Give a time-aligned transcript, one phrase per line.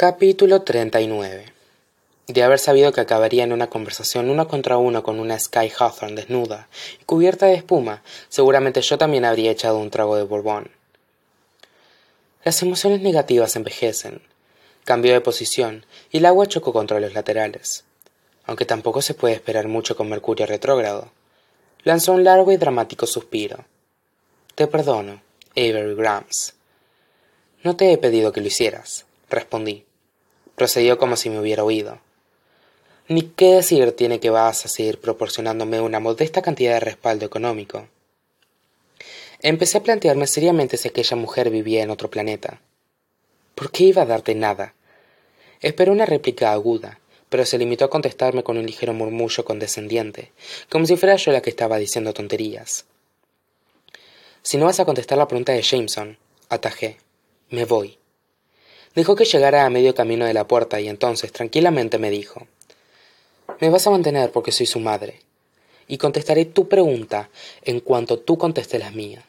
[0.00, 1.46] Capítulo 39
[2.28, 6.14] De haber sabido que acabaría en una conversación uno contra uno con una Sky Hawthorne
[6.14, 6.68] desnuda
[7.00, 10.70] y cubierta de espuma, seguramente yo también habría echado un trago de Borbón.
[12.44, 14.22] Las emociones negativas envejecen.
[14.84, 17.82] Cambió de posición y el agua chocó contra los laterales.
[18.44, 21.10] Aunque tampoco se puede esperar mucho con Mercurio retrógrado.
[21.82, 23.64] Lanzó un largo y dramático suspiro.
[24.54, 25.22] Te perdono,
[25.56, 26.54] Avery Grams.
[27.64, 29.87] No te he pedido que lo hicieras, respondí.
[30.58, 32.00] Procedió como si me hubiera oído.
[33.06, 37.86] Ni qué decir tiene que vas a seguir proporcionándome una modesta cantidad de respaldo económico.
[39.40, 42.60] Empecé a plantearme seriamente si aquella mujer vivía en otro planeta.
[43.54, 44.74] ¿Por qué iba a darte nada?
[45.60, 50.32] Esperó una réplica aguda, pero se limitó a contestarme con un ligero murmullo condescendiente,
[50.68, 52.84] como si fuera yo la que estaba diciendo tonterías.
[54.42, 56.18] Si no vas a contestar la pregunta de Jameson,
[56.48, 56.98] atajé,
[57.48, 57.96] me voy.
[58.98, 62.48] Dejó que llegara a medio camino de la puerta y entonces tranquilamente me dijo
[63.60, 65.20] Me vas a mantener porque soy su madre,
[65.86, 67.30] y contestaré tu pregunta
[67.62, 69.22] en cuanto tú contestes las mías.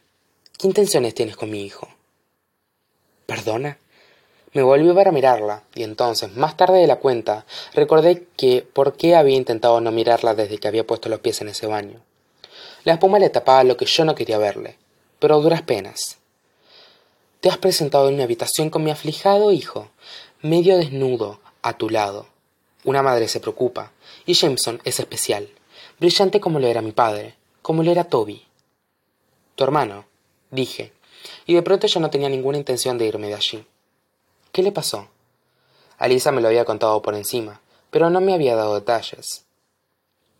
[0.57, 1.87] ¿Qué intenciones tienes con mi hijo?
[3.27, 3.77] ¿Perdona?
[4.53, 7.45] Me volví para mirarla, y entonces, más tarde de la cuenta,
[7.75, 11.49] recordé que por qué había intentado no mirarla desde que había puesto los pies en
[11.49, 12.01] ese baño.
[12.85, 14.77] La espuma le tapaba lo que yo no quería verle,
[15.19, 16.18] pero duras penas.
[17.41, 19.87] Te has presentado en mi habitación con mi aflijado hijo,
[20.41, 22.27] medio desnudo, a tu lado.
[22.83, 23.93] Una madre se preocupa,
[24.25, 25.47] y Jameson es especial,
[26.01, 28.45] brillante como lo era mi padre, como lo era Toby.
[29.55, 30.03] Tu hermano,
[30.51, 30.91] dije,
[31.45, 33.65] y de pronto yo no tenía ninguna intención de irme de allí.
[34.51, 35.07] ¿Qué le pasó?
[35.97, 39.45] Alisa me lo había contado por encima, pero no me había dado detalles.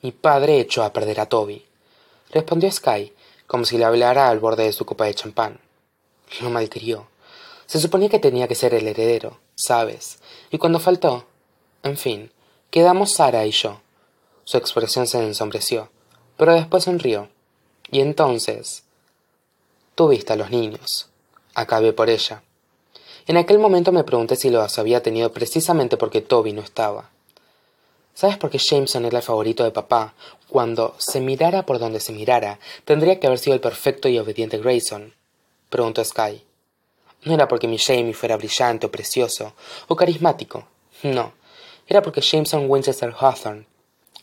[0.02, 1.66] Mi padre echó a perder a Toby,
[2.32, 3.14] respondió Sky,
[3.48, 5.62] como si le hablara al borde de su copa de champán.
[6.42, 7.08] Lo malcrió.
[7.66, 10.20] Se suponía que tenía que ser el heredero, ¿sabes?
[10.52, 11.26] Y cuando faltó...
[11.84, 12.32] En fin,
[12.72, 13.82] quedamos Sara y yo.
[14.44, 15.90] Su expresión se ensombreció,
[16.38, 17.30] pero después sonrió.
[17.92, 18.84] Y entonces...
[19.96, 21.10] Tuviste a los niños.
[21.56, 22.44] Acabé por ella.
[23.28, 27.10] En aquel momento me pregunté si los había tenido precisamente porque Toby no estaba.
[28.14, 30.14] ¿Sabes por qué Jameson era el favorito de papá?
[30.48, 34.58] Cuando se mirara por donde se mirara, tendría que haber sido el perfecto y obediente
[34.58, 35.19] Grayson
[35.70, 36.44] preguntó Sky.
[37.24, 39.54] No era porque mi Jamie fuera brillante o precioso
[39.88, 40.68] o carismático.
[41.04, 41.34] No.
[41.88, 43.66] Era porque Jameson Winchester Hawthorne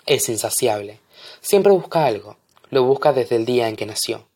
[0.07, 1.01] es insaciable.
[1.41, 2.37] Siempre busca algo.
[2.71, 4.27] Lo busca desde el día en que nació.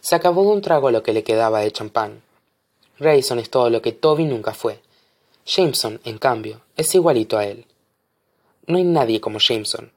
[0.00, 2.22] Se acabó de un trago lo que le quedaba de champán.
[2.98, 4.80] Grayson es todo lo que Toby nunca fue.
[5.46, 7.66] Jameson, en cambio, es igualito a él.
[8.66, 9.90] No hay nadie como Jameson.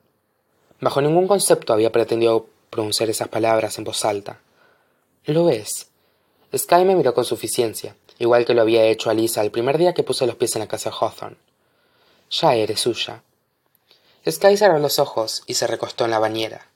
[0.79, 4.39] Bajo ningún concepto había pretendido pronunciar esas palabras en voz alta.
[5.25, 5.87] Lo es.
[6.56, 10.03] Sky me miró con suficiencia, igual que lo había hecho Alisa el primer día que
[10.03, 11.38] puse los pies en la casa de Hawthorne.
[12.30, 13.24] Ya eres suya.
[14.30, 16.68] Sky cerró los ojos y se recostó en la bañera.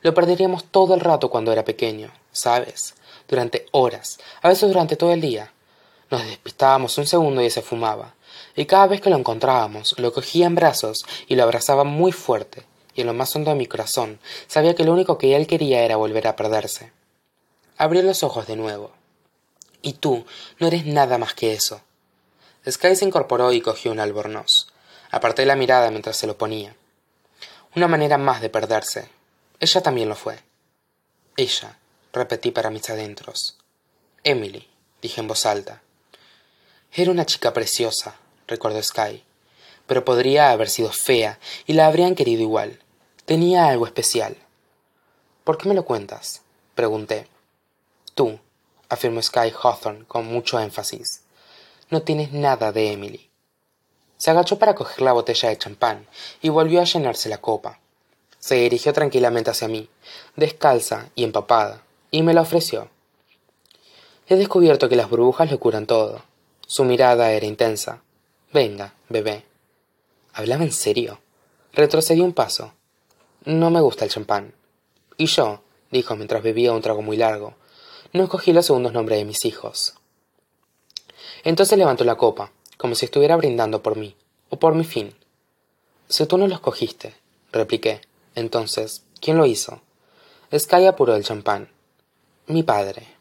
[0.00, 2.94] Lo perderíamos todo el rato cuando era pequeño, ¿sabes?
[3.28, 5.52] Durante horas, a veces durante todo el día.
[6.10, 8.14] Nos despistábamos un segundo y se fumaba,
[8.56, 12.64] y cada vez que lo encontrábamos, lo cogía en brazos y lo abrazaba muy fuerte,
[12.94, 15.84] y en lo más hondo de mi corazón sabía que lo único que él quería
[15.84, 16.92] era volver a perderse.
[17.76, 19.01] Abrió los ojos de nuevo.
[19.82, 20.24] Y tú
[20.58, 21.82] no eres nada más que eso.
[22.68, 24.68] Sky se incorporó y cogió un albornoz.
[25.10, 26.76] Aparté la mirada mientras se lo ponía.
[27.74, 29.08] Una manera más de perderse.
[29.58, 30.38] Ella también lo fue.
[31.36, 31.78] Ella,
[32.12, 33.56] repetí para mis adentros.
[34.22, 34.68] Emily,
[35.00, 35.82] dije en voz alta.
[36.92, 38.16] Era una chica preciosa,
[38.46, 39.24] recordó Sky,
[39.86, 42.80] pero podría haber sido fea y la habrían querido igual.
[43.24, 44.36] Tenía algo especial.
[45.42, 46.42] ¿Por qué me lo cuentas?
[46.74, 47.26] pregunté.
[48.14, 48.38] Tú,
[48.92, 51.22] afirmó Sky Hawthorne con mucho énfasis.
[51.88, 53.30] No tienes nada de Emily.
[54.18, 56.06] Se agachó para coger la botella de champán
[56.42, 57.80] y volvió a llenarse la copa.
[58.38, 59.88] Se dirigió tranquilamente hacia mí,
[60.36, 62.90] descalza y empapada, y me la ofreció.
[64.28, 66.22] He descubierto que las burbujas lo curan todo.
[66.66, 68.02] Su mirada era intensa.
[68.52, 69.46] Venga, bebé.
[70.34, 71.18] ¿Hablaba en serio?
[71.72, 72.74] Retrocedí un paso.
[73.46, 74.52] No me gusta el champán.
[75.16, 77.54] Y yo, dijo mientras bebía un trago muy largo,
[78.12, 79.94] no escogí los segundos nombres de mis hijos.
[81.44, 84.16] Entonces levantó la copa, como si estuviera brindando por mí,
[84.50, 85.14] o por mi fin.
[86.08, 87.14] Si tú no lo escogiste,
[87.52, 88.02] repliqué,
[88.34, 89.80] entonces, ¿quién lo hizo?
[90.56, 91.70] Sky apuró el champán.
[92.46, 93.11] Mi padre.